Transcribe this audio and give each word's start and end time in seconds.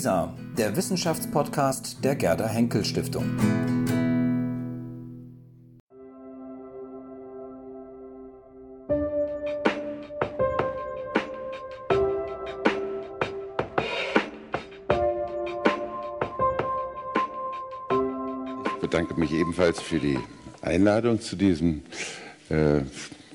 WISA, 0.00 0.34
der 0.56 0.74
Wissenschaftspodcast 0.76 2.02
der 2.02 2.16
Gerda 2.16 2.48
Henkel 2.48 2.86
Stiftung. 2.86 3.36
Ich 18.64 18.80
bedanke 18.80 19.20
mich 19.20 19.32
ebenfalls 19.32 19.82
für 19.82 19.98
die 19.98 20.18
Einladung 20.62 21.20
zu 21.20 21.36
diesem 21.36 21.82
äh, 22.48 22.80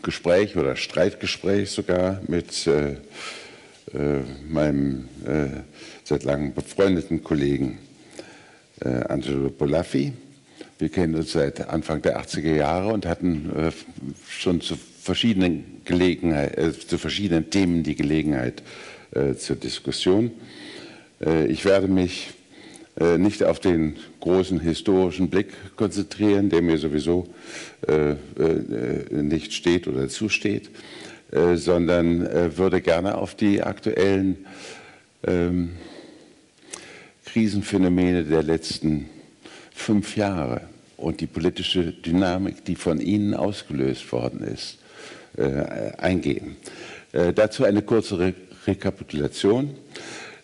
Gespräch 0.02 0.58
oder 0.58 0.76
Streitgespräch 0.76 1.70
sogar 1.70 2.22
mit 2.28 2.66
äh, 2.66 2.96
meinem 4.50 5.08
äh, 5.26 5.48
seit 6.04 6.24
langem 6.24 6.54
befreundeten 6.54 7.24
Kollegen 7.24 7.80
äh, 8.82 8.90
Angelo 9.08 9.50
Bolaffi. 9.50 10.14
Wir 10.78 10.90
kennen 10.90 11.16
uns 11.16 11.32
seit 11.32 11.70
Anfang 11.70 12.02
der 12.02 12.20
80er 12.22 12.54
Jahre 12.54 12.92
und 12.92 13.06
hatten 13.06 13.50
äh, 13.56 13.72
schon 14.30 14.60
zu 14.62 14.76
verschiedenen, 15.02 15.82
Gelegenheit, 15.86 16.58
äh, 16.58 16.74
zu 16.74 16.98
verschiedenen 16.98 17.50
Themen 17.50 17.84
die 17.84 17.96
Gelegenheit 17.96 18.64
zur 19.38 19.56
Diskussion. 19.56 20.32
ich 21.48 21.64
werde 21.64 21.88
mich 21.88 22.32
nicht 23.18 23.44
auf 23.44 23.62
den 23.62 23.96
großen 24.20 24.60
historischen 24.60 25.30
Blick 25.30 25.54
konzentrieren, 25.78 26.50
der 26.50 26.62
mir 26.62 26.78
sowieso 26.78 27.34
nicht 29.12 29.54
steht 29.54 29.88
oder 29.88 30.10
zusteht, 30.10 30.70
sondern 31.32 32.58
würde 32.58 32.82
gerne 32.82 33.18
auf 33.18 33.36
die 33.36 33.62
aktuellen 33.62 34.46
ähm, 35.26 35.72
Krisenphänomene 37.26 38.24
der 38.24 38.44
letzten 38.44 39.10
fünf 39.74 40.16
Jahre 40.16 40.62
und 40.98 41.20
die 41.20 41.28
politische 41.28 41.92
Dynamik, 41.92 42.64
die 42.66 42.76
von 42.76 43.02
Ihnen 43.02 43.34
ausgelöst 43.34 44.10
worden 44.12 44.42
ist, 44.42 44.78
äh, 45.38 45.92
eingehen. 45.98 46.56
Äh, 47.12 47.34
dazu 47.34 47.66
eine 47.66 47.82
kurze 47.82 48.20
Re 48.20 48.34
Rekapitulation. 48.68 49.76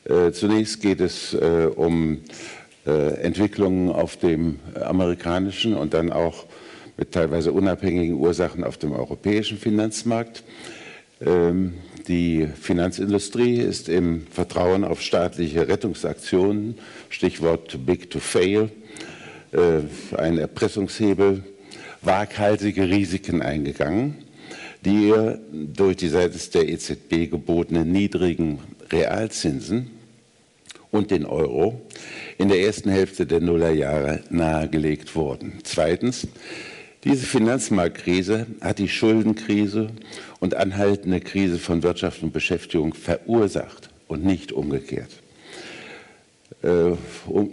Äh, 0.03 0.31
zunächst 0.31 0.79
geht 0.81 1.01
es 1.01 1.33
äh, 1.33 1.69
um 1.75 2.19
äh, 2.85 3.15
Entwicklungen 3.21 3.89
auf 3.89 4.17
dem 4.17 4.59
amerikanischen 4.79 5.75
und 5.75 5.95
dann 5.95 6.11
auch 6.11 6.45
mit 7.01 7.13
teilweise 7.13 7.51
unabhängigen 7.51 8.13
Ursachen 8.13 8.63
auf 8.63 8.77
dem 8.77 8.91
europäischen 8.91 9.57
Finanzmarkt. 9.57 10.43
Ähm, 11.19 11.73
die 12.07 12.45
Finanzindustrie 12.45 13.55
ist 13.55 13.89
im 13.89 14.27
Vertrauen 14.27 14.83
auf 14.83 15.01
staatliche 15.01 15.67
Rettungsaktionen, 15.67 16.75
Stichwort 17.09 17.87
big 17.87 18.11
to 18.11 18.19
fail, 18.19 18.69
äh, 19.51 19.79
ein 20.15 20.37
Erpressungshebel, 20.37 21.43
waghalsige 22.03 22.87
Risiken 22.87 23.41
eingegangen, 23.41 24.17
die 24.85 25.07
ihr 25.07 25.39
durch 25.51 25.97
die 25.97 26.07
seitens 26.07 26.51
der 26.51 26.69
EZB 26.69 27.31
gebotenen 27.31 27.91
niedrigen 27.91 28.59
Realzinsen 28.91 29.89
und 30.91 31.09
den 31.09 31.25
Euro 31.25 31.81
in 32.37 32.49
der 32.49 32.59
ersten 32.59 32.91
Hälfte 32.91 33.25
der 33.25 33.39
Nullerjahre 33.39 34.21
nahegelegt 34.29 35.15
wurden. 35.15 35.53
Zweitens, 35.63 36.27
diese 37.03 37.25
Finanzmarktkrise 37.25 38.45
hat 38.61 38.77
die 38.77 38.89
Schuldenkrise 38.89 39.89
und 40.39 40.55
anhaltende 40.55 41.19
Krise 41.19 41.57
von 41.57 41.81
Wirtschaft 41.81 42.21
und 42.21 42.31
Beschäftigung 42.31 42.93
verursacht 42.93 43.89
und 44.07 44.23
nicht 44.23 44.51
umgekehrt. 44.51 45.09
Äh, 46.63 46.91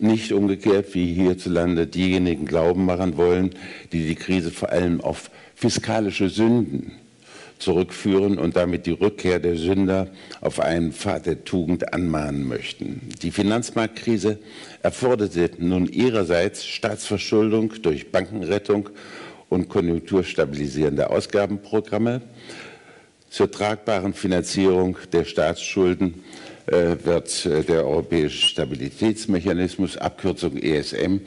nicht 0.00 0.32
umgekehrt, 0.32 0.94
wie 0.94 1.14
hierzulande 1.14 1.86
diejenigen 1.86 2.44
glauben 2.44 2.84
machen 2.84 3.16
wollen, 3.16 3.50
die 3.92 4.06
die 4.06 4.16
Krise 4.16 4.50
vor 4.50 4.70
allem 4.70 5.00
auf 5.00 5.30
fiskalische 5.54 6.28
Sünden 6.28 6.92
zurückführen 7.58 8.38
und 8.38 8.54
damit 8.54 8.86
die 8.86 8.92
Rückkehr 8.92 9.40
der 9.40 9.56
Sünder 9.56 10.08
auf 10.40 10.60
einen 10.60 10.92
Pfad 10.92 11.26
der 11.26 11.44
Tugend 11.44 11.92
anmahnen 11.92 12.46
möchten. 12.46 13.08
Die 13.22 13.30
Finanzmarktkrise 13.30 14.38
erforderte 14.82 15.50
nun 15.58 15.86
ihrerseits 15.86 16.66
Staatsverschuldung 16.66 17.74
durch 17.82 18.12
Bankenrettung 18.12 18.90
und 19.48 19.68
konjunkturstabilisierende 19.68 21.10
Ausgabenprogramme. 21.10 22.22
Zur 23.30 23.50
tragbaren 23.50 24.14
Finanzierung 24.14 24.96
der 25.12 25.24
Staatsschulden 25.24 26.22
äh, 26.66 26.96
wird 27.04 27.46
äh, 27.46 27.62
der 27.62 27.86
Europäische 27.86 28.46
Stabilitätsmechanismus, 28.46 29.96
Abkürzung 29.96 30.56
ESM, 30.56 31.20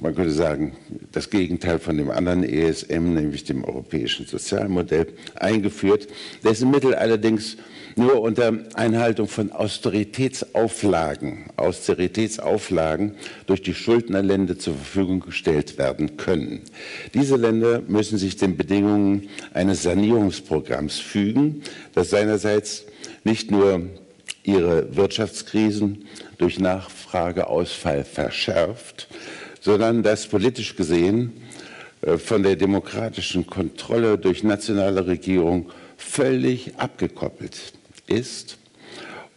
man 0.00 0.14
könnte 0.14 0.32
sagen, 0.32 0.76
das 1.10 1.28
Gegenteil 1.30 1.78
von 1.78 1.96
dem 1.96 2.10
anderen 2.10 2.44
ESM, 2.44 3.14
nämlich 3.14 3.44
dem 3.44 3.64
europäischen 3.64 4.26
Sozialmodell, 4.26 5.08
eingeführt, 5.34 6.08
dessen 6.44 6.70
Mittel 6.70 6.94
allerdings 6.94 7.56
nur 7.96 8.20
unter 8.20 8.52
Einhaltung 8.74 9.28
von 9.28 9.52
Austeritätsauflagen, 9.52 11.46
Austeritätsauflagen 11.56 13.14
durch 13.46 13.62
die 13.62 13.74
Schuldnerländer 13.74 14.58
zur 14.58 14.74
Verfügung 14.74 15.20
gestellt 15.20 15.78
werden 15.78 16.16
können. 16.16 16.62
Diese 17.14 17.36
Länder 17.36 17.82
müssen 17.86 18.18
sich 18.18 18.36
den 18.36 18.56
Bedingungen 18.56 19.28
eines 19.52 19.82
Sanierungsprogramms 19.82 20.98
fügen, 20.98 21.62
das 21.94 22.10
seinerseits 22.10 22.84
nicht 23.24 23.50
nur 23.50 23.82
ihre 24.42 24.96
Wirtschaftskrisen 24.96 26.06
durch 26.38 26.58
Nachfrageausfall 26.58 28.04
verschärft, 28.04 29.08
sondern 29.60 30.02
das 30.02 30.26
politisch 30.26 30.74
gesehen 30.74 31.32
äh, 32.00 32.18
von 32.18 32.42
der 32.42 32.56
demokratischen 32.56 33.46
Kontrolle 33.46 34.18
durch 34.18 34.42
nationale 34.42 35.06
Regierung 35.06 35.70
völlig 35.96 36.76
abgekoppelt 36.78 37.74
ist 38.12 38.58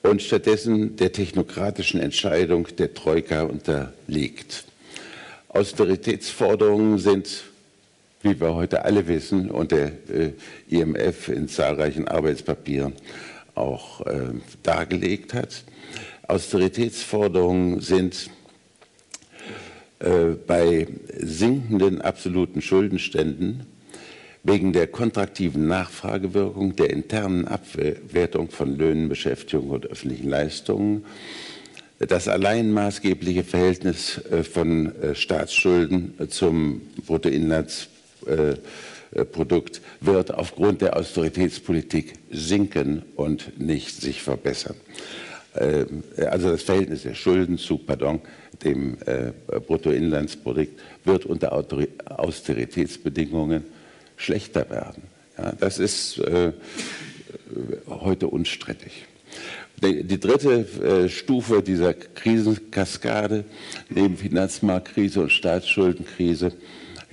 und 0.04 0.22
stattdessen 0.22 0.96
der 0.98 1.12
technokratischen 1.12 2.00
Entscheidung 2.00 2.68
der 2.78 2.94
Troika 2.94 3.44
unterliegt. 3.44 4.66
Austeritätsforderungen 5.50 7.00
sind, 7.00 7.44
wie 8.22 8.40
wir 8.40 8.54
heute 8.56 8.84
alle 8.84 9.08
wissen 9.08 9.50
und 9.50 9.72
der 9.72 9.92
äh, 10.10 10.34
IMF 10.68 11.30
in 11.30 11.48
zahlreichen 11.48 12.08
Arbeitspapieren 12.08 12.94
auch 13.56 14.06
äh, 14.06 14.34
dargelegt 14.64 15.34
hat, 15.34 15.64
Austeritätsforderungen 16.28 17.80
sind 17.82 18.30
äh, 20.00 20.36
bei 20.46 20.88
sinkenden 21.18 22.02
absoluten 22.02 22.62
Schuldenständen 22.62 23.66
wegen 24.46 24.72
der 24.74 24.88
kontraktiven 24.88 25.68
Nachfragewirkung, 25.68 26.76
der 26.76 26.92
internen 26.92 27.48
Abwertung 27.48 28.52
von 28.52 28.78
Löhnen, 28.78 29.10
Beschäftigung 29.10 29.72
und 29.72 29.88
öffentlichen 29.88 30.30
Leistungen, 30.30 31.04
das 31.98 32.28
allein 32.28 32.72
maßgebliche 32.72 33.44
Verhältnis 33.44 34.22
äh, 34.30 34.44
von 34.44 34.96
äh, 35.02 35.16
Staatsschulden 35.16 36.14
zum 36.30 36.82
Bruttoinlandsprodukt 37.08 39.82
wird 40.02 40.34
aufgrund 40.34 40.82
der 40.82 40.98
Austeritätspolitik 40.98 42.14
sinken 42.30 43.02
und 43.16 43.60
nicht 43.60 44.00
sich 44.00 44.22
verbessern. 44.22 44.76
Ähm, 45.56 46.04
also 46.18 46.52
das 46.52 46.62
Verhältnis 46.64 47.04
der 47.04 47.16
Schulden 47.16 47.58
zu, 47.58 47.80
pardon, 47.80 48.22
dem 48.64 48.98
äh, 49.06 49.32
Bruttoinlandsprodukt 49.60 50.80
wird 51.04 51.26
unter 51.26 51.52
Austeritätsbedingungen 51.54 53.64
schlechter 54.18 54.70
werden. 54.70 55.04
Ja, 55.38 55.52
das 55.60 55.80
ist 55.80 56.18
äh, 56.20 56.54
heute 57.88 58.28
unstrittig. 58.28 59.06
Die, 59.84 60.20
dritte 60.20 60.66
äh, 60.82 61.10
Stufe 61.10 61.62
dieser 61.62 61.94
Krisenkaskade 61.94 63.44
neben 63.90 64.16
Finanzmarktkrise 64.16 65.22
und 65.22 65.32
Staatsschuldenkrise 65.32 66.54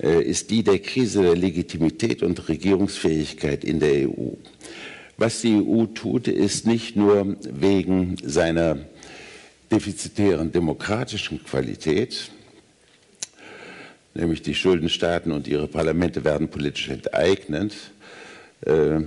äh, 0.01 0.23
ist 0.23 0.49
die 0.49 0.63
der 0.63 0.79
Krise 0.79 1.23
der 1.23 1.35
Legitimität 1.35 2.23
und 2.23 2.47
Regierungsfähigkeit 2.47 3.65
in 3.65 3.79
der 3.79 4.09
EU. 4.09 4.35
Was 5.17 5.41
die 5.41 5.61
EU 5.61 5.85
tut, 5.87 6.29
ist 6.29 6.65
nicht 6.65 6.95
nur 6.95 7.35
wegen 7.43 8.15
seiner 8.23 8.77
defizitären 9.69 10.51
demokratischen 10.51 11.43
Qualität, 11.43 12.31
nämlich 14.13 14.41
die 14.41 14.55
Schuldenstaaten 14.55 15.31
und 15.31 15.47
ihre 15.47 15.67
Parlamente 15.67 16.23
werden 16.23 16.47
politisch 16.49 16.89
enteignet, 16.89 17.73
äh, 18.65 18.97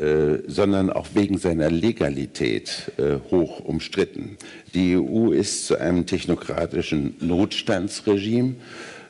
äh, 0.00 0.42
sondern 0.46 0.90
auch 0.90 1.08
wegen 1.14 1.38
seiner 1.38 1.70
Legalität 1.70 2.92
äh, 2.98 3.16
hoch 3.30 3.60
umstritten. 3.60 4.36
Die 4.74 4.96
EU 4.96 5.32
ist 5.32 5.66
zu 5.66 5.76
einem 5.76 6.06
technokratischen 6.06 7.16
Notstandsregime 7.20 8.54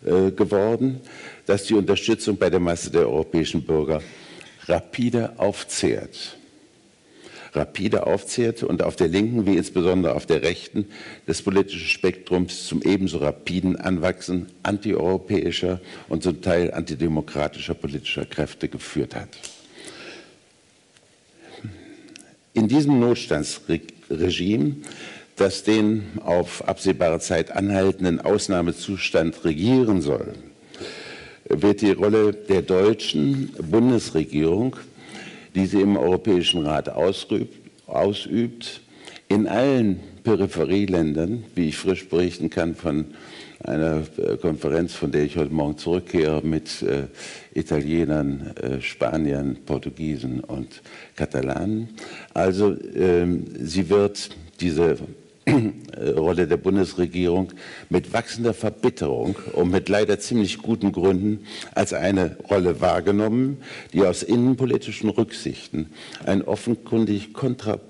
äh, 0.05 0.31
geworden, 0.31 1.01
das 1.47 1.65
die 1.65 1.75
Unterstützung 1.75 2.37
bei 2.37 2.51
der 2.51 2.61
Masse 2.61 2.91
der 2.91 3.03
europäischen 3.03 3.65
Bürger 3.65 4.01
rapide 4.67 5.33
aufzehrt. 5.39 6.38
Rapide 7.55 8.07
aufzehrt 8.07 8.63
und 8.63 8.83
auf 8.83 8.97
der 8.97 9.09
linken 9.09 9.47
wie 9.47 9.57
insbesondere 9.57 10.15
auf 10.15 10.27
der 10.27 10.43
rechten 10.43 10.87
des 11.27 11.43
politischen 11.43 11.89
Spektrums 11.89 12.67
zum 12.67 12.83
ebenso 12.83 13.19
rapiden 13.19 13.77
Anwachsen 13.77 14.47
antieuropäischer 14.63 15.81
und 16.09 16.23
zum 16.23 16.43
Teil 16.43 16.73
antidemokratischer 16.73 17.75
politischer 17.75 18.25
Kräfte 18.25 18.69
geführt 18.69 19.15
hat. 19.15 19.29
In 22.55 22.67
diesem 22.67 22.99
Notstandsregime, 22.99 24.77
das 25.37 25.63
den 25.63 26.05
auf 26.25 26.67
absehbare 26.67 27.21
Zeit 27.21 27.53
anhaltenden 27.53 28.21
Ausnahmezustand 28.21 29.45
regieren 29.45 30.03
soll, 30.03 30.35
wird 31.49 31.81
die 31.81 31.93
Rolle 31.93 32.33
der 32.33 32.63
deutschen 32.63 33.51
Bundesregierung 33.71 34.77
die 35.59 35.67
sie 35.67 35.81
im 35.81 35.97
Europäischen 35.97 36.65
Rat 36.65 36.89
ausübt, 36.89 38.81
in 39.27 39.49
allen 39.49 39.99
Peripherieländern, 40.23 41.43
wie 41.57 41.71
ich 41.71 41.77
frisch 41.77 42.09
berichten 42.09 42.49
kann 42.49 42.77
von 42.77 43.07
einer 43.65 44.05
äh, 44.19 44.37
Konferenz, 44.37 44.95
von 44.95 45.11
der 45.11 45.25
ich 45.25 45.37
heute 45.37 45.53
Morgen 45.53 45.77
zurückkehre, 45.77 46.43
mit 46.43 46.81
äh, 46.83 47.09
Italienern, 47.59 48.55
äh, 48.57 48.81
Spaniern, 48.81 49.57
Portugiesen 49.67 50.39
und 50.45 50.81
Katalanen. 51.17 51.89
Also 52.35 52.77
ähm, 52.95 53.47
sie 53.61 53.91
wird 53.91 54.31
diese 54.61 54.97
Rolle 56.17 56.47
der 56.47 56.57
Bundesregierung 56.57 57.53
mit 57.89 58.13
wachsender 58.13 58.55
Verbitterung 58.55 59.37
und 59.53 59.71
mit 59.71 59.89
leider 59.89 60.19
ziemlich 60.19 60.59
guten 60.59 60.93
Gründen 60.93 61.47
als 61.75 61.93
eine 61.93 62.37
Rolle 62.51 62.81
wahrgenommen, 62.81 63.59
die 63.93 64.03
aus 64.03 64.23
innenpolitischen 64.23 65.11
Rücksichten 65.11 65.91
einen 66.25 66.43
offenkundig, 66.43 67.33
kontra, 67.33 67.81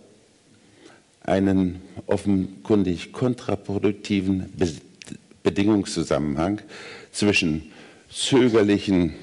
einen 1.23 1.81
offenkundig 2.07 3.13
kontraproduktiven 3.13 4.53
Bedingungszusammenhang 5.43 6.61
zwischen 7.13 7.73
zögerlichen 8.11 9.15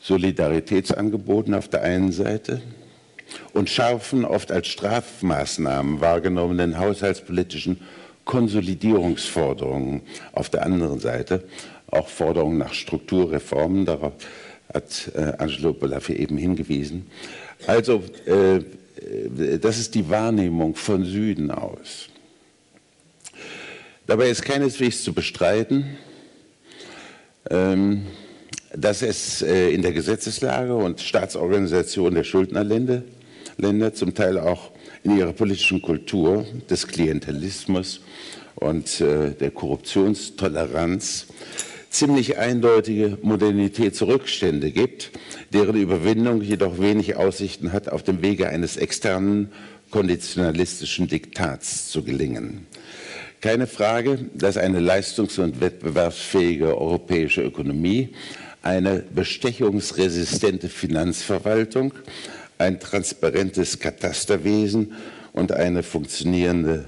Solidaritätsangeboten 0.00 1.54
auf 1.54 1.68
der 1.68 1.82
einen 1.82 2.12
Seite 2.12 2.60
und 3.52 3.70
scharfen, 3.70 4.24
oft 4.24 4.52
als 4.52 4.68
Strafmaßnahmen 4.68 6.00
wahrgenommenen 6.00 6.78
haushaltspolitischen 6.78 7.80
Konsolidierungsforderungen 8.24 10.02
auf 10.32 10.48
der 10.48 10.64
anderen 10.64 10.98
Seite, 10.98 11.44
auch 11.90 12.08
Forderungen 12.08 12.58
nach 12.58 12.72
Strukturreformen, 12.72 13.84
darauf 13.84 14.12
hat 14.72 15.12
äh, 15.14 15.32
Angelo 15.38 15.72
Bolaffi 15.72 16.14
eben 16.14 16.36
hingewiesen. 16.36 17.06
Also 17.66 18.02
äh, 18.26 18.60
das 19.58 19.78
ist 19.78 19.94
die 19.94 20.08
Wahrnehmung 20.08 20.74
von 20.74 21.04
Süden 21.04 21.50
aus. 21.50 22.08
Dabei 24.06 24.28
ist 24.28 24.42
keineswegs 24.42 25.02
zu 25.02 25.12
bestreiten, 25.12 25.96
ähm, 27.50 28.06
dass 28.74 29.02
es 29.02 29.42
äh, 29.42 29.70
in 29.70 29.82
der 29.82 29.92
Gesetzeslage 29.92 30.74
und 30.74 31.00
Staatsorganisation 31.00 32.14
der 32.14 32.24
Schuldnerländer 32.24 33.02
Länder, 33.56 33.94
zum 33.94 34.14
Teil 34.14 34.38
auch 34.38 34.70
in 35.02 35.16
ihrer 35.16 35.32
politischen 35.32 35.82
Kultur 35.82 36.46
des 36.68 36.86
Klientelismus 36.88 38.00
und 38.56 39.00
äh, 39.00 39.32
der 39.32 39.50
Korruptionstoleranz 39.50 41.26
ziemlich 41.90 42.38
eindeutige 42.38 43.18
Modernitätsrückstände 43.22 44.72
gibt, 44.72 45.12
deren 45.52 45.76
Überwindung 45.76 46.42
jedoch 46.42 46.80
wenig 46.80 47.16
Aussichten 47.16 47.72
hat, 47.72 47.88
auf 47.88 48.02
dem 48.02 48.20
Wege 48.20 48.48
eines 48.48 48.76
externen 48.76 49.52
konditionalistischen 49.90 51.06
Diktats 51.06 51.88
zu 51.88 52.02
gelingen. 52.02 52.66
Keine 53.40 53.68
Frage, 53.68 54.18
dass 54.34 54.56
eine 54.56 54.80
leistungs- 54.80 55.38
und 55.38 55.60
wettbewerbsfähige 55.60 56.76
europäische 56.76 57.42
Ökonomie, 57.42 58.08
eine 58.62 59.04
bestechungsresistente 59.14 60.68
Finanzverwaltung, 60.68 61.92
ein 62.58 62.80
transparentes 62.80 63.78
Katasterwesen 63.78 64.92
und 65.32 65.52
eine 65.52 65.82
funktionierende 65.82 66.86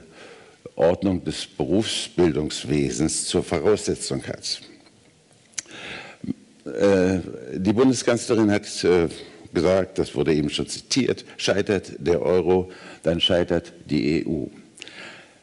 Ordnung 0.77 1.25
des 1.25 1.47
Berufsbildungswesens 1.47 3.27
zur 3.27 3.43
Voraussetzung 3.43 4.23
hat. 4.27 4.61
Äh, 6.67 7.21
die 7.59 7.73
Bundeskanzlerin 7.73 8.51
hat 8.51 8.85
äh, 8.85 9.09
gesagt, 9.55 9.99
das 9.99 10.15
wurde 10.15 10.35
eben 10.35 10.51
schon 10.51 10.69
zitiert, 10.69 11.25
scheitert 11.37 11.93
der 11.99 12.23
Euro, 12.23 12.71
dann 13.03 13.21
scheitert 13.21 13.73
die 13.89 14.27
EU. 14.27 14.47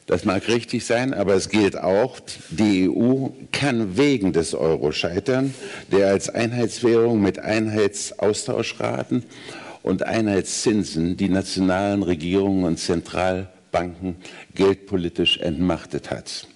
Das 0.05 0.25
mag 0.25 0.47
richtig 0.49 0.85
sein, 0.85 1.13
aber 1.13 1.33
es 1.33 1.49
gilt 1.49 1.77
auch, 1.77 2.19
die 2.49 2.89
EU 2.89 3.29
kann 3.51 3.97
wegen 3.97 4.33
des 4.33 4.53
Euro 4.53 4.91
scheitern, 4.91 5.53
der 5.91 6.09
als 6.09 6.29
Einheitswährung 6.29 7.21
mit 7.21 7.39
Einheitsaustauschraten 7.39 9.23
und 9.83 10.03
Einheitszinsen 10.03 11.17
die 11.17 11.29
nationalen 11.29 12.01
Regierungen 12.01 12.63
und 12.63 12.79
Zentralbanken 12.79 14.15
geldpolitisch 14.55 15.37
entmachtet 15.37 16.09
hat. 16.09 16.47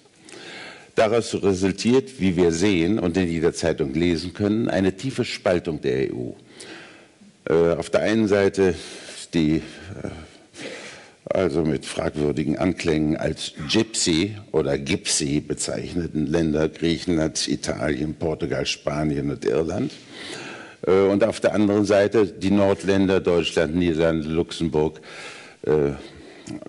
Daraus 0.96 1.40
resultiert, 1.40 2.20
wie 2.20 2.36
wir 2.36 2.50
sehen 2.50 2.98
und 2.98 3.16
in 3.16 3.28
jeder 3.28 3.52
Zeitung 3.52 3.94
lesen 3.94 4.34
können, 4.34 4.68
eine 4.68 4.96
tiefe 4.96 5.24
Spaltung 5.24 5.80
der 5.80 6.12
EU. 6.12 6.32
Äh, 7.48 7.74
auf 7.74 7.90
der 7.90 8.00
einen 8.00 8.26
Seite 8.26 8.74
die 9.34 9.56
äh, 9.56 9.60
also 11.30 11.62
mit 11.62 11.84
fragwürdigen 11.84 12.56
Anklängen 12.56 13.16
als 13.16 13.52
Gypsy 13.70 14.36
oder 14.50 14.78
Gypsy 14.78 15.40
bezeichneten 15.40 16.26
Länder 16.26 16.68
Griechenland, 16.70 17.48
Italien, 17.48 18.14
Portugal, 18.14 18.64
Spanien 18.64 19.30
und 19.30 19.44
Irland. 19.44 19.92
Äh, 20.86 21.06
und 21.08 21.24
auf 21.24 21.40
der 21.40 21.54
anderen 21.54 21.84
Seite 21.84 22.26
die 22.26 22.50
Nordländer 22.50 23.20
Deutschland, 23.20 23.74
Niederlande, 23.74 24.28
Luxemburg, 24.28 25.00
äh, 25.62 25.92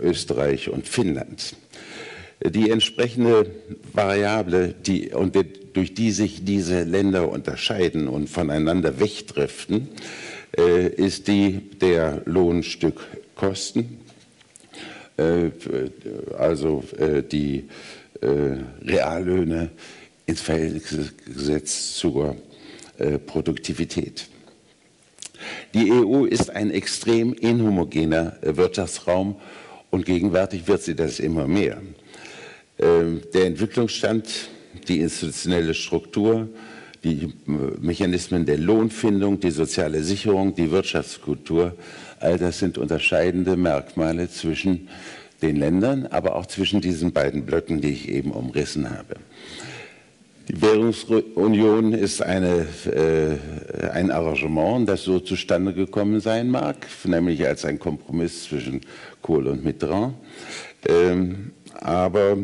Österreich 0.02 0.70
und 0.70 0.88
Finnland. 0.88 1.56
Die 2.42 2.70
entsprechende 2.70 3.50
Variable, 3.94 4.74
die, 4.74 5.10
und 5.10 5.38
durch 5.74 5.94
die 5.94 6.12
sich 6.12 6.46
diese 6.46 6.84
Länder 6.84 7.30
unterscheiden 7.30 8.08
und 8.08 8.30
voneinander 8.30 9.00
wegdriften, 9.00 9.90
äh, 10.58 10.88
ist 10.88 11.28
die 11.28 11.70
der 11.82 12.22
Lohnstückkosten, 12.26 14.00
also 16.38 16.82
die 17.30 17.66
Reallöhne 18.22 19.70
ins 20.26 20.40
Verhältnis 20.40 21.14
gesetzt 21.26 21.98
zur 21.98 22.38
Produktivität. 23.18 24.28
Die 25.74 25.92
EU 25.92 26.26
ist 26.26 26.50
ein 26.50 26.72
extrem 26.72 27.34
inhomogener 27.34 28.38
äh, 28.42 28.58
Wirtschaftsraum 28.58 29.36
und 29.90 30.06
gegenwärtig 30.06 30.68
wird 30.68 30.82
sie 30.82 30.96
das 30.96 31.20
immer 31.20 31.48
mehr. 31.48 31.82
Ähm, 32.80 33.22
der 33.34 33.46
Entwicklungsstand, 33.46 34.50
die 34.88 35.00
institutionelle 35.00 35.74
Struktur, 35.74 36.50
die 37.04 37.24
äh, 37.24 37.32
Mechanismen 37.80 38.46
der 38.46 38.58
Lohnfindung, 38.58 39.40
die 39.40 39.52
soziale 39.52 40.04
Sicherung, 40.04 40.56
die 40.56 40.72
Wirtschaftskultur, 40.72 41.76
all 42.20 42.38
das 42.38 42.60
sind 42.60 42.78
unterscheidende 42.78 43.56
Merkmale 43.56 44.30
zwischen 44.30 44.90
den 45.42 45.56
Ländern, 45.56 46.06
aber 46.08 46.36
auch 46.36 46.48
zwischen 46.48 46.82
diesen 46.82 47.14
beiden 47.14 47.46
Blöcken, 47.46 47.80
die 47.80 47.92
ich 47.92 48.10
eben 48.10 48.32
umrissen 48.32 48.90
habe. 48.90 49.16
Die 50.50 50.60
Währungsunion 50.64 51.94
ist 51.94 52.24
eine, 52.24 52.66
äh, 52.88 53.90
ein 53.90 54.10
Arrangement, 54.10 54.90
das 54.90 55.04
so 55.04 55.20
zustande 55.20 55.74
gekommen 55.74 56.22
sein 56.22 56.50
mag, 56.50 56.88
nämlich 57.04 57.46
als 57.46 57.66
ein 57.66 57.78
Kompromiss 57.78 58.46
zwischen 58.46 58.82
Kohl 59.22 59.46
und 59.46 59.64
Mitterrand. 59.64 60.16
Ähm, 60.88 61.52
aber 61.76 62.38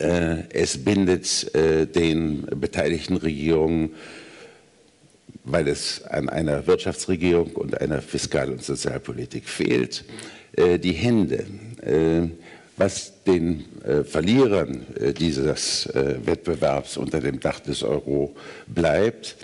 äh, 0.00 0.48
es 0.52 0.82
bindet 0.82 1.54
äh, 1.54 1.86
den 1.86 2.44
beteiligten 2.56 3.18
Regierungen, 3.18 3.90
weil 5.44 5.68
es 5.68 6.02
an 6.02 6.28
einer 6.28 6.66
Wirtschaftsregierung 6.66 7.52
und 7.52 7.80
einer 7.80 8.02
Fiskal- 8.02 8.50
und 8.50 8.64
Sozialpolitik 8.64 9.48
fehlt, 9.48 10.04
äh, 10.56 10.80
die 10.80 10.92
Hände. 10.92 11.46
Was 12.80 13.12
den 13.24 13.66
äh, 13.84 14.04
Verlierern 14.04 14.86
äh, 14.98 15.12
dieses 15.12 15.84
äh, 15.84 16.14
Wettbewerbs 16.24 16.96
unter 16.96 17.20
dem 17.20 17.38
Dach 17.38 17.60
des 17.60 17.82
Euro 17.82 18.34
bleibt, 18.68 19.36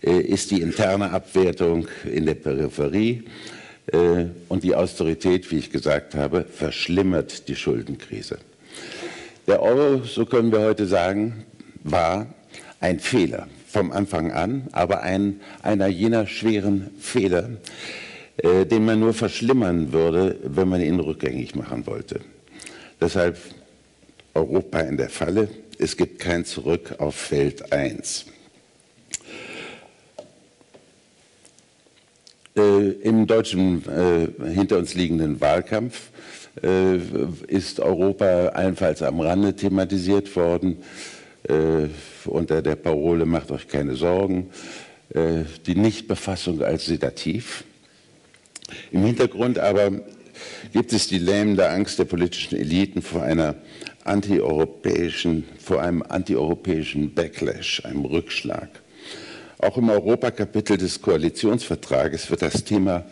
äh, 0.00 0.20
ist 0.20 0.52
die 0.52 0.60
interne 0.60 1.10
Abwertung 1.10 1.88
in 2.04 2.24
der 2.24 2.36
Peripherie 2.36 3.24
äh, 3.88 4.26
und 4.48 4.62
die 4.62 4.76
Austerität, 4.76 5.50
wie 5.50 5.58
ich 5.58 5.72
gesagt 5.72 6.14
habe, 6.14 6.44
verschlimmert 6.44 7.48
die 7.48 7.56
Schuldenkrise. 7.56 8.38
Der 9.48 9.60
Euro, 9.60 10.04
so 10.04 10.24
können 10.24 10.52
wir 10.52 10.60
heute 10.60 10.86
sagen, 10.86 11.44
war 11.82 12.28
ein 12.78 13.00
Fehler 13.00 13.48
vom 13.66 13.90
Anfang 13.90 14.30
an, 14.30 14.68
aber 14.70 15.02
ein, 15.02 15.40
einer 15.64 15.88
jener 15.88 16.28
schweren 16.28 16.92
Fehler, 17.00 17.50
äh, 18.36 18.64
den 18.64 18.84
man 18.84 19.00
nur 19.00 19.14
verschlimmern 19.14 19.92
würde, 19.92 20.38
wenn 20.44 20.68
man 20.68 20.80
ihn 20.80 21.00
rückgängig 21.00 21.56
machen 21.56 21.88
wollte. 21.88 22.20
Deshalb 23.04 23.36
Europa 24.32 24.80
in 24.80 24.96
der 24.96 25.10
Falle. 25.10 25.50
Es 25.78 25.94
gibt 25.98 26.20
kein 26.20 26.46
Zurück 26.46 26.94
auf 26.96 27.14
Feld 27.14 27.70
1. 27.70 28.24
Äh, 32.56 32.88
Im 33.02 33.26
deutschen 33.26 33.84
äh, 33.86 34.28
hinter 34.54 34.78
uns 34.78 34.94
liegenden 34.94 35.38
Wahlkampf 35.38 36.08
äh, 36.62 36.96
ist 37.46 37.78
Europa 37.78 38.24
allenfalls 38.54 39.02
am 39.02 39.20
Rande 39.20 39.54
thematisiert 39.54 40.34
worden 40.34 40.78
äh, 41.42 41.88
unter 42.24 42.62
der 42.62 42.76
Parole 42.76 43.26
Macht 43.26 43.50
euch 43.50 43.68
keine 43.68 43.96
Sorgen, 43.96 44.48
äh, 45.10 45.42
die 45.66 45.74
Nichtbefassung 45.74 46.62
als 46.62 46.86
sedativ. 46.86 47.64
Im 48.92 49.04
Hintergrund 49.04 49.58
aber 49.58 49.92
gibt 50.72 50.92
es 50.92 51.08
die 51.08 51.18
lähmende 51.18 51.68
Angst 51.68 51.98
der 51.98 52.04
politischen 52.04 52.56
Eliten 52.56 53.02
vor 53.02 53.22
einer 53.22 53.54
antieuropäischen, 54.04 55.44
vor 55.58 55.82
einem 55.82 56.02
antieuropäischen 56.02 57.14
Backlash, 57.14 57.84
einem 57.84 58.04
Rückschlag. 58.04 58.68
Auch 59.58 59.78
im 59.78 59.88
Europakapitel 59.88 60.76
des 60.76 61.00
Koalitionsvertrages 61.00 62.30
wird 62.30 62.42
das 62.42 62.64
Thema 62.64 63.04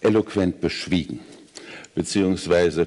eloquent 0.00 0.60
beschwiegen, 0.60 1.20
beziehungsweise 1.94 2.86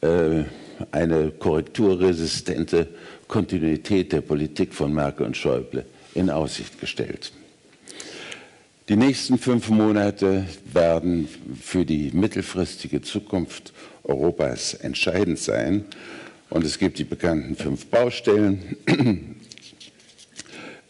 äh, 0.00 0.44
eine 0.92 1.30
korrekturresistente 1.32 2.88
Kontinuität 3.26 4.12
der 4.12 4.20
Politik 4.20 4.72
von 4.72 4.92
Merkel 4.92 5.26
und 5.26 5.36
Schäuble 5.36 5.84
in 6.14 6.30
Aussicht 6.30 6.80
gestellt. 6.80 7.32
Die 8.90 8.96
nächsten 8.96 9.38
fünf 9.38 9.68
Monate 9.68 10.46
werden 10.72 11.28
für 11.62 11.84
die 11.84 12.10
mittelfristige 12.12 13.00
Zukunft 13.00 13.72
Europas 14.02 14.74
entscheidend 14.74 15.38
sein. 15.38 15.84
Und 16.48 16.64
es 16.64 16.76
gibt 16.76 16.98
die 16.98 17.04
bekannten 17.04 17.54
fünf 17.54 17.86
Baustellen, 17.86 18.74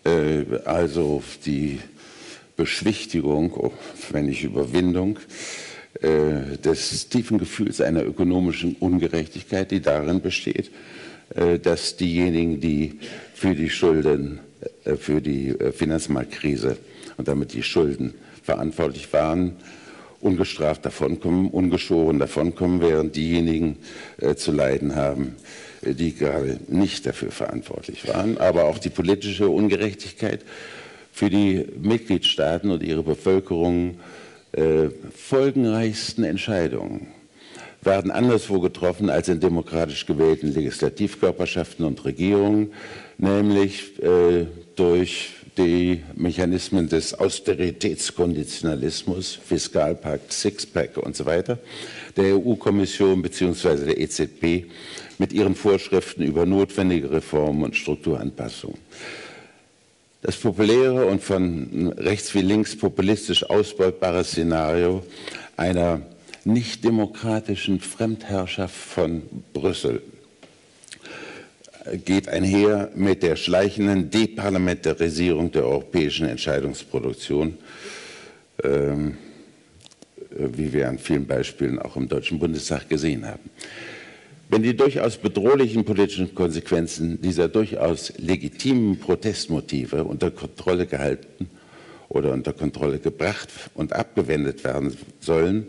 äh, 0.04 0.44
also 0.64 1.22
die 1.44 1.80
Beschwichtigung, 2.56 3.70
wenn 4.10 4.24
nicht 4.24 4.44
Überwindung, 4.44 5.18
äh, 6.00 6.56
des 6.56 7.06
tiefen 7.10 7.36
Gefühls 7.36 7.82
einer 7.82 8.02
ökonomischen 8.02 8.76
Ungerechtigkeit, 8.76 9.70
die 9.70 9.82
darin 9.82 10.22
besteht, 10.22 10.70
äh, 11.34 11.58
dass 11.58 11.98
diejenigen, 11.98 12.60
die 12.60 12.98
für 13.34 13.54
die 13.54 13.68
Schulden, 13.68 14.40
für 14.98 15.20
die 15.20 15.54
Finanzmarktkrise 15.74 16.78
und 17.20 17.28
damit 17.28 17.52
die 17.52 17.62
Schulden 17.62 18.14
verantwortlich 18.42 19.12
waren, 19.12 19.56
ungestraft 20.22 20.86
davonkommen, 20.86 21.50
ungeschoren 21.50 22.18
davonkommen, 22.18 22.80
während 22.80 23.14
diejenigen 23.14 23.76
äh, 24.18 24.36
zu 24.36 24.52
leiden 24.52 24.96
haben, 24.96 25.36
äh, 25.82 25.92
die 25.92 26.14
gerade 26.14 26.58
nicht 26.68 27.04
dafür 27.04 27.30
verantwortlich 27.30 28.08
waren. 28.08 28.38
Aber 28.38 28.64
auch 28.64 28.78
die 28.78 28.88
politische 28.88 29.50
Ungerechtigkeit 29.50 30.40
für 31.12 31.28
die 31.28 31.66
Mitgliedstaaten 31.78 32.70
und 32.70 32.82
ihre 32.82 33.02
Bevölkerung 33.02 34.00
äh, 34.52 34.88
folgenreichsten 35.14 36.24
Entscheidungen 36.24 37.08
werden 37.82 38.10
anderswo 38.10 38.60
getroffen 38.60 39.10
als 39.10 39.28
in 39.28 39.40
demokratisch 39.40 40.06
gewählten 40.06 40.52
Legislativkörperschaften 40.52 41.84
und 41.84 42.04
Regierungen, 42.04 42.72
nämlich 43.18 44.02
äh, 44.02 44.46
durch 44.76 45.30
die 45.56 46.02
Mechanismen 46.14 46.88
des 46.88 47.14
Austeritätskonditionalismus, 47.14 49.38
Fiskalpakt, 49.44 50.32
Sixpack 50.32 50.96
und 50.96 51.16
so 51.16 51.26
weiter, 51.26 51.58
der 52.16 52.36
EU-Kommission 52.36 53.22
bzw. 53.22 53.86
der 53.86 54.00
EZB 54.00 54.66
mit 55.18 55.32
ihren 55.32 55.54
Vorschriften 55.54 56.22
über 56.22 56.46
notwendige 56.46 57.10
Reformen 57.10 57.64
und 57.64 57.76
Strukturanpassungen. 57.76 58.78
Das 60.22 60.36
populäre 60.36 61.06
und 61.06 61.22
von 61.22 61.94
rechts 61.96 62.34
wie 62.34 62.42
links 62.42 62.76
populistisch 62.76 63.48
ausbeutbare 63.48 64.22
Szenario 64.22 65.02
einer 65.56 66.02
nicht 66.44 66.84
demokratischen 66.84 67.80
Fremdherrschaft 67.80 68.74
von 68.74 69.22
Brüssel 69.52 70.02
geht 72.04 72.28
einher 72.28 72.90
mit 72.94 73.22
der 73.22 73.36
schleichenden 73.36 74.10
Deparlamentarisierung 74.10 75.50
der 75.50 75.64
europäischen 75.64 76.28
Entscheidungsproduktion, 76.28 77.58
ähm, 78.62 79.16
wie 80.30 80.72
wir 80.72 80.88
an 80.88 80.98
vielen 80.98 81.26
Beispielen 81.26 81.78
auch 81.78 81.96
im 81.96 82.08
Deutschen 82.08 82.38
Bundestag 82.38 82.88
gesehen 82.88 83.26
haben. 83.26 83.50
Wenn 84.48 84.62
die 84.62 84.76
durchaus 84.76 85.16
bedrohlichen 85.16 85.84
politischen 85.84 86.34
Konsequenzen 86.34 87.20
dieser 87.20 87.48
durchaus 87.48 88.12
legitimen 88.18 88.98
Protestmotive 88.98 90.04
unter 90.04 90.30
Kontrolle 90.30 90.86
gehalten 90.86 91.48
oder 92.08 92.32
unter 92.32 92.52
Kontrolle 92.52 92.98
gebracht 92.98 93.48
und 93.74 93.92
abgewendet 93.92 94.64
werden 94.64 94.96
sollen, 95.20 95.66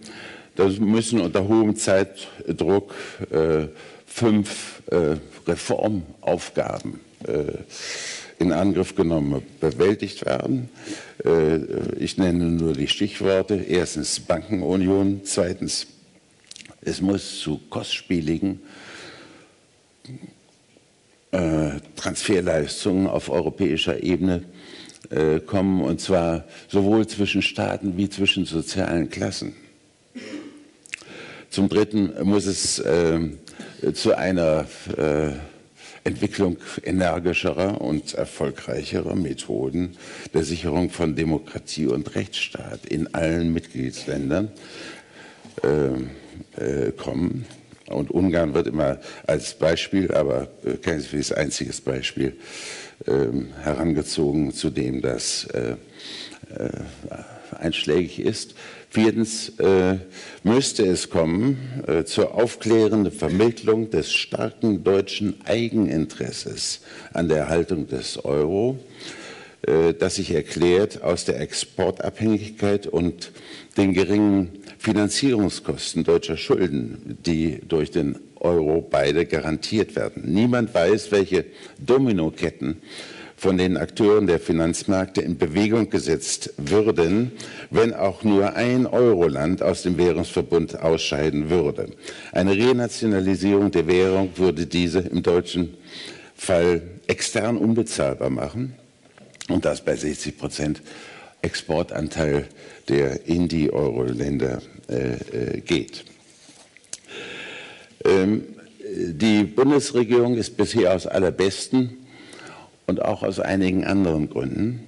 dann 0.56 0.78
müssen 0.80 1.22
unter 1.22 1.48
hohem 1.48 1.76
Zeitdruck 1.76 2.94
äh, 3.32 3.68
fünf 4.06 4.82
äh, 4.88 5.16
Reformaufgaben 5.48 7.00
äh, 7.26 7.54
in 8.40 8.52
Angriff 8.52 8.96
genommen, 8.96 9.42
bewältigt 9.60 10.26
werden. 10.26 10.70
Äh, 11.24 11.58
ich 11.98 12.18
nenne 12.18 12.46
nur 12.46 12.74
die 12.74 12.88
Stichworte. 12.88 13.56
Erstens 13.56 14.20
Bankenunion, 14.20 15.22
zweitens 15.24 15.88
es 16.84 17.00
muss 17.00 17.40
zu 17.40 17.60
kostspieligen 17.70 18.60
äh, 21.32 21.80
Transferleistungen 21.96 23.08
auf 23.08 23.30
europäischer 23.30 24.04
Ebene 24.04 24.44
kommen, 25.46 25.82
und 25.82 26.00
zwar 26.00 26.46
sowohl 26.70 27.06
zwischen 27.06 27.42
Staaten 27.42 27.98
wie 27.98 28.10
zwischen 28.10 28.46
sozialen 28.46 29.10
Klassen. 29.10 29.54
Zum 31.52 31.68
Dritten 31.68 32.14
muss 32.24 32.46
es 32.46 32.80
äh, 32.80 33.20
zu 33.94 34.18
einer 34.18 34.68
äh, 34.98 35.32
Entwicklung 36.06 36.56
energischerer 36.82 37.82
und 37.82 38.14
erfolgreicherer 38.14 39.16
Methoden 39.16 39.98
der 40.34 40.46
Sicherung 40.46 40.90
von 40.90 41.14
Demokratie 41.14 41.88
und 41.88 42.16
Rechtsstaat 42.16 42.86
in 42.86 43.14
allen 43.14 43.52
Mitgliedsländern 43.52 44.50
äh, 45.62 46.88
äh, 46.88 46.92
kommen. 46.94 47.46
Und 47.88 48.12
Ungarn 48.12 48.54
wird 48.54 48.68
immer 48.68 49.00
als 49.28 49.54
Beispiel, 49.54 50.14
aber 50.14 50.48
äh, 50.64 50.78
keineswegs 50.78 51.34
einziges 51.34 51.82
Beispiel 51.82 52.38
ähm, 53.06 53.50
herangezogen, 53.62 54.54
zu 54.54 54.70
dem 54.70 55.02
das 55.02 55.44
äh, 55.54 55.76
äh, 56.56 56.70
einschlägig 57.60 58.20
ist. 58.20 58.56
Viertens 58.90 59.50
äh, 59.60 59.98
müsste 60.44 60.86
es 60.86 61.10
kommen 61.10 61.58
äh, 61.88 62.04
zur 62.04 62.36
aufklärenden 62.36 63.12
Vermittlung 63.12 63.90
des 63.90 64.12
starken 64.12 64.84
deutschen 64.84 65.40
Eigeninteresses 65.46 66.82
an 67.14 67.30
der 67.30 67.38
Erhaltung 67.38 67.88
des 67.88 68.24
Euro, 68.26 68.80
äh, 69.62 69.94
das 69.94 70.16
sich 70.16 70.32
erklärt 70.32 71.04
aus 71.04 71.24
der 71.24 71.40
Exportabhängigkeit 71.40 72.86
und 72.88 73.32
den 73.78 73.94
geringen 73.94 74.50
Finanzierungskosten 74.78 76.04
deutscher 76.04 76.36
Schulden, 76.38 77.18
die 77.26 77.62
durch 77.68 77.92
den 77.92 78.20
Euro 78.42 78.82
beide 78.82 79.26
garantiert 79.26 79.96
werden. 79.96 80.24
Niemand 80.26 80.74
weiß, 80.74 81.12
welche 81.12 81.46
Dominoketten 81.78 82.82
von 83.42 83.58
den 83.58 83.76
Akteuren 83.76 84.28
der 84.28 84.40
Finanzmärkte 84.40 85.22
in 85.22 85.36
Bewegung 85.36 85.90
gesetzt 85.90 86.54
würden, 86.58 87.32
wenn 87.72 87.92
auch 87.92 88.24
nur 88.24 88.54
ein 88.54 88.86
Euroland 88.86 89.64
aus 89.64 89.82
dem 89.82 89.98
Währungsverbund 89.98 90.80
ausscheiden 90.80 91.50
würde. 91.50 91.88
Eine 92.34 92.56
Renationalisierung 92.56 93.72
der 93.72 93.88
Währung 93.88 94.30
würde 94.36 94.68
diese 94.68 95.00
im 95.00 95.24
deutschen 95.24 95.74
Fall 96.36 96.84
extern 97.08 97.58
unbezahlbar 97.58 98.30
machen 98.30 98.76
und 99.50 99.66
das 99.66 99.84
bei 99.84 99.96
60 99.96 100.38
Prozent 100.38 100.84
Exportanteil, 101.42 102.48
der 102.90 103.26
in 103.26 103.48
die 103.48 103.74
Euro-Länder 103.74 104.62
äh, 104.88 105.14
äh, 105.14 105.62
geht. 105.62 106.06
Ähm, 108.06 108.44
die 108.84 109.46
Bundesregierung 109.46 110.36
ist 110.36 110.56
bisher 110.58 110.94
aus 110.94 111.08
allerbesten 111.08 112.01
und 112.92 113.02
auch 113.02 113.24
aus 113.24 113.40
einigen 113.40 113.86
anderen 113.86 114.30
Gründen 114.30 114.82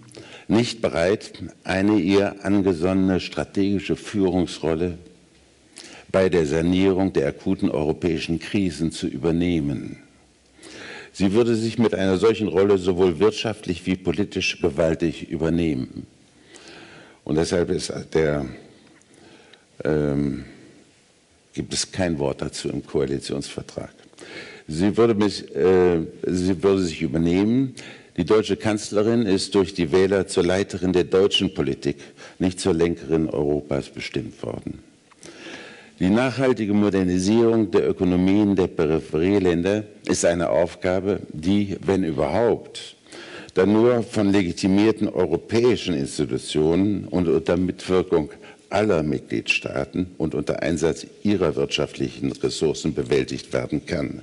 nicht 0.50 0.82
bereit, 0.82 1.42
eine 1.64 2.00
ihr 2.00 2.44
angesonnene 2.44 3.22
strategische 3.22 3.96
Führungsrolle 3.96 4.98
bei 6.12 6.28
der 6.28 6.46
Sanierung 6.46 7.14
der 7.14 7.30
akuten 7.30 7.72
europäischen 7.72 8.40
Krisen 8.40 8.92
zu 8.92 9.08
übernehmen. 9.08 10.00
Sie 11.14 11.32
würde 11.32 11.56
sich 11.56 11.80
mit 11.80 11.96
einer 11.96 12.18
solchen 12.18 12.50
Rolle 12.50 12.78
sowohl 12.78 13.20
wirtschaftlich 13.20 13.86
wie 13.86 13.96
politisch 13.96 14.60
gewaltig 14.62 15.30
übernehmen. 15.30 16.06
Und 17.24 17.36
deshalb 17.36 17.70
ist 17.70 17.94
der 18.14 18.46
ähm, 19.86 20.44
gibt 21.54 21.74
es 21.74 21.90
kein 21.90 22.20
Wort 22.20 22.42
dazu 22.42 22.68
im 22.68 22.86
Koalitionsvertrag. 22.86 23.94
Sie 24.68 24.96
würde, 24.98 25.16
mich, 25.16 25.56
äh, 25.56 26.00
sie 26.26 26.64
würde 26.64 26.82
sich 26.82 27.02
übernehmen. 27.02 27.76
Die 28.16 28.26
deutsche 28.26 28.56
Kanzlerin 28.56 29.26
ist 29.26 29.56
durch 29.56 29.74
die 29.74 29.92
Wähler 29.92 30.28
zur 30.28 30.44
Leiterin 30.44 30.94
der 30.94 31.04
deutschen 31.04 31.54
Politik, 31.54 31.98
nicht 32.40 32.60
zur 32.60 32.74
Lenkerin 32.74 33.30
Europas 33.30 33.90
bestimmt 33.90 34.42
worden. 34.44 34.80
Die 36.00 36.10
nachhaltige 36.10 36.74
Modernisierung 36.74 37.72
der 37.72 37.90
Ökonomien 37.90 38.56
der 38.56 38.68
Peripherieländer 38.68 39.84
ist 40.06 40.26
eine 40.26 40.50
Aufgabe, 40.50 41.20
die, 41.32 41.78
wenn 41.86 42.04
überhaupt, 42.04 42.96
dann 43.54 43.74
nur 43.74 44.02
von 44.02 44.32
legitimierten 44.32 45.08
europäischen 45.08 45.94
Institutionen 45.94 47.06
und 47.06 47.28
unter 47.28 47.58
Mitwirkung 47.58 48.32
aller 48.74 49.04
Mitgliedstaaten 49.04 50.16
und 50.18 50.36
unter 50.36 50.64
Einsatz 50.64 51.06
ihrer 51.24 51.56
wirtschaftlichen 51.56 52.32
Ressourcen 52.32 52.94
bewältigt 52.94 53.54
werden 53.54 53.86
kann, 53.86 54.22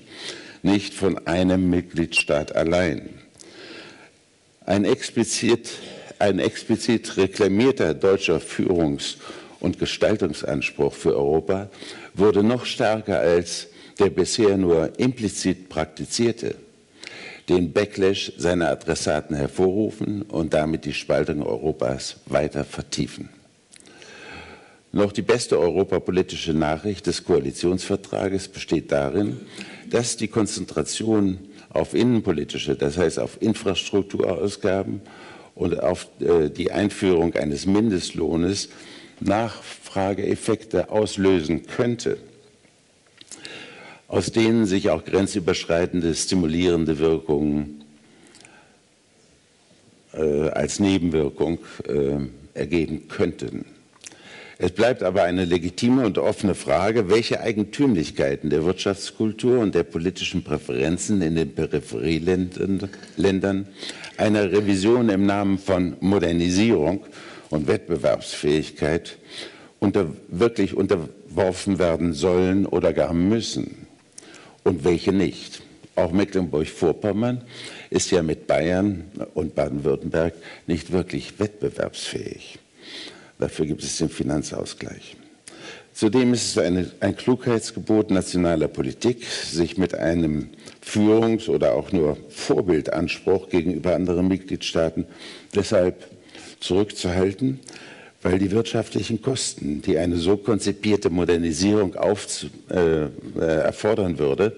nicht 0.63 0.93
von 0.93 1.27
einem 1.27 1.71
Mitgliedstaat 1.71 2.55
allein. 2.57 3.11
Ein 4.67 4.85
explizit, 4.85 5.71
ein 6.19 6.39
explizit 6.39 7.17
reklamierter 7.17 7.95
deutscher 7.95 8.41
Führungs- 8.41 9.17
und 9.61 9.79
Gestaltungsanspruch 9.79 10.95
für 10.95 11.17
Europa 11.17 11.71
wurde 12.15 12.43
noch 12.43 12.67
stärker 12.67 13.21
als 13.21 13.69
der 13.99 14.11
bisher 14.11 14.57
nur 14.57 14.99
implizit 14.99 15.69
praktizierte 15.69 16.57
den 17.49 17.73
Backlash 17.73 18.33
seiner 18.37 18.69
Adressaten 18.69 19.35
hervorrufen 19.35 20.23
und 20.23 20.55
damit 20.55 20.85
die 20.85 20.95
Spaltung 20.95 21.43
Europas 21.43 22.17
weiter 22.27 22.65
vertiefen. 22.65 23.29
Noch 24.93 25.13
die 25.13 25.23
beste 25.23 25.59
europapolitische 25.59 26.53
Nachricht 26.53 27.07
des 27.07 27.25
Koalitionsvertrages 27.25 28.49
besteht 28.49 28.91
darin, 28.91 29.41
dass 29.89 30.17
die 30.17 30.27
Konzentration 30.29 31.39
auf 31.69 31.95
innenpolitische, 31.95 32.75
das 32.75 32.99
heißt 32.99 33.21
auf 33.21 33.41
Infrastrukturausgaben 33.41 35.01
und 35.55 35.81
auf 35.81 36.09
äh, 36.21 36.51
die 36.51 36.73
Einführung 36.73 37.35
eines 37.35 37.67
Mindestlohnes 37.67 38.69
Nachfrageeffekte 39.21 40.91
auslösen 40.91 41.67
könnte, 41.67 42.19
aus 44.09 44.33
denen 44.33 44.67
sich 44.67 44.91
auch 44.91 45.05
grenzüberschreitende 45.05 46.15
stimulierende 46.17 46.99
Wirkungen 46.99 47.85
äh, 50.13 50.49
als 50.49 50.81
Nebenwirkung 50.81 51.59
äh, 51.87 52.17
ergeben 52.55 53.07
könnten. 53.07 53.67
Es 54.63 54.73
bleibt 54.73 55.03
aber 55.03 55.23
eine 55.23 55.47
legitime 55.47 56.05
und 56.05 56.19
offene 56.19 56.55
Frage, 56.55 57.09
welche 57.09 57.41
Eigentümlichkeiten 57.41 58.51
der 58.51 58.67
Wirtschaftskultur 58.67 59.59
und 59.59 59.75
der 59.75 59.85
politischen 59.85 60.45
Präferenzen 60.45 61.23
in 61.23 61.35
den 61.35 61.55
Peripherieländern 61.55 63.67
einer 64.19 64.53
Revision 64.53 65.09
im 65.09 65.25
Namen 65.25 65.59
von 65.59 65.97
Modernisierung 66.01 67.07
und 67.49 67.69
Wettbewerbsfähigkeit 67.69 69.17
unter, 69.79 70.09
wirklich 70.29 70.75
unterworfen 70.75 71.79
werden 71.79 72.13
sollen 72.13 72.67
oder 72.67 72.93
gar 72.93 73.15
müssen 73.15 73.87
und 74.63 74.85
welche 74.85 75.13
nicht. 75.13 75.63
Auch 75.97 76.13
Mecklenburg-Vorpommern 76.13 77.41
ist 77.89 78.11
ja 78.11 78.23
mit 78.23 78.47
Bayern 78.47 79.05
und 79.33 79.55
Baden-Württemberg 79.55 80.35
nicht 80.67 80.93
wirklich 80.93 81.41
wettbewerbsfähig. 81.41 82.59
Dafür 83.41 83.67
gibt 83.67 83.83
es 83.83 83.97
den 83.97 84.11
Finanzausgleich. 84.11 85.17
Zudem 85.95 86.33
ist 86.35 86.51
es 86.51 86.59
eine, 86.59 86.91
ein 87.01 87.17
Klugheitsgebot 87.17 88.11
nationaler 88.11 88.69
Politik, 88.69 89.25
sich 89.25 89.77
mit 89.77 89.95
einem 89.95 90.51
Führungs- 90.83 91.49
oder 91.49 91.75
auch 91.75 91.91
nur 91.93 92.17
Vorbildanspruch 92.29 93.49
gegenüber 93.49 93.95
anderen 93.95 94.29
Mitgliedstaaten 94.29 95.07
deshalb 95.55 96.09
zurückzuhalten, 96.61 97.61
weil 98.23 98.39
die 98.39 98.51
wirtschaftlichen 98.51 99.21
Kosten, 99.23 99.83
die 99.83 99.99
eine 99.99 100.17
so 100.17 100.37
konzipierte 100.37 101.11
Modernisierung 101.11 101.97
auf, 101.97 102.47
äh, 102.71 103.05
äh, 103.05 103.09
erfordern 103.39 104.19
würde, 104.19 104.57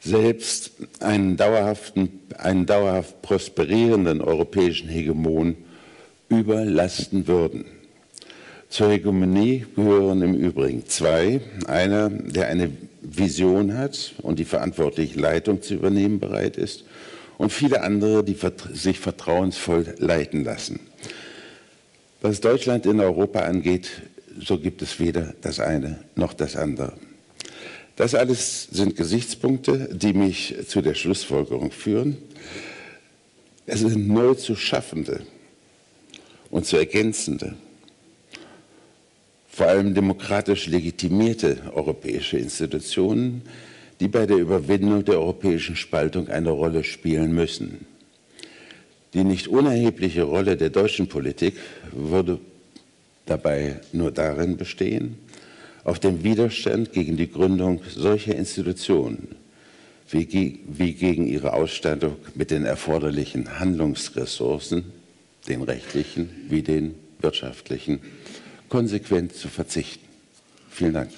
selbst 0.00 0.72
einen, 1.00 1.36
dauerhaften, 1.36 2.20
einen 2.38 2.66
dauerhaft 2.66 3.22
prosperierenden 3.22 4.20
europäischen 4.20 4.88
Hegemon 4.88 5.56
überlasten 6.28 7.26
würden. 7.26 7.66
Zur 8.72 8.88
Hegemonie 8.88 9.66
gehören 9.76 10.22
im 10.22 10.34
Übrigen 10.34 10.86
zwei. 10.86 11.42
Einer, 11.66 12.08
der 12.08 12.48
eine 12.48 12.72
Vision 13.02 13.76
hat 13.76 14.14
und 14.22 14.38
die 14.38 14.46
verantwortliche 14.46 15.20
Leitung 15.20 15.60
zu 15.60 15.74
übernehmen 15.74 16.18
bereit 16.18 16.56
ist, 16.56 16.84
und 17.36 17.52
viele 17.52 17.82
andere, 17.82 18.24
die 18.24 18.34
sich 18.72 18.98
vertrauensvoll 18.98 19.94
leiten 19.98 20.42
lassen. 20.42 20.80
Was 22.22 22.40
Deutschland 22.40 22.86
in 22.86 23.00
Europa 23.00 23.40
angeht, 23.40 23.90
so 24.40 24.58
gibt 24.58 24.80
es 24.80 24.98
weder 24.98 25.34
das 25.42 25.60
eine 25.60 25.98
noch 26.16 26.32
das 26.32 26.56
andere. 26.56 26.94
Das 27.96 28.14
alles 28.14 28.68
sind 28.70 28.96
Gesichtspunkte, 28.96 29.90
die 29.92 30.14
mich 30.14 30.54
zu 30.66 30.80
der 30.80 30.94
Schlussfolgerung 30.94 31.72
führen. 31.72 32.16
Es 33.66 33.80
sind 33.80 34.08
neu 34.08 34.32
zu 34.32 34.56
schaffende 34.56 35.20
und 36.50 36.64
zu 36.64 36.78
ergänzende, 36.78 37.54
vor 39.52 39.66
allem 39.66 39.94
demokratisch 39.94 40.66
legitimierte 40.66 41.58
europäische 41.74 42.38
Institutionen, 42.38 43.42
die 44.00 44.08
bei 44.08 44.24
der 44.24 44.38
Überwindung 44.38 45.04
der 45.04 45.20
europäischen 45.20 45.76
Spaltung 45.76 46.28
eine 46.28 46.50
Rolle 46.50 46.84
spielen 46.84 47.34
müssen. 47.34 47.86
Die 49.12 49.24
nicht 49.24 49.48
unerhebliche 49.48 50.22
Rolle 50.22 50.56
der 50.56 50.70
deutschen 50.70 51.06
Politik 51.06 51.54
würde 51.92 52.38
dabei 53.26 53.78
nur 53.92 54.10
darin 54.10 54.56
bestehen, 54.56 55.18
auf 55.84 55.98
dem 55.98 56.24
Widerstand 56.24 56.92
gegen 56.92 57.18
die 57.18 57.30
Gründung 57.30 57.82
solcher 57.94 58.34
Institutionen 58.34 59.36
wie, 60.08 60.60
wie 60.66 60.94
gegen 60.94 61.26
ihre 61.26 61.52
Ausstattung 61.52 62.16
mit 62.34 62.50
den 62.50 62.64
erforderlichen 62.64 63.58
Handlungsressourcen, 63.58 64.84
den 65.46 65.62
rechtlichen 65.62 66.30
wie 66.48 66.62
den 66.62 66.94
wirtschaftlichen, 67.20 68.00
konsequent 68.72 69.34
zu 69.34 69.48
verzichten. 69.48 70.08
Vielen 70.70 70.94
Dank. 70.94 71.10